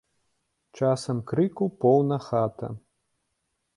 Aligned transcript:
Часам 0.79 1.17
крыку 1.31 1.63
поўна 1.85 2.17
хата. 2.29 2.67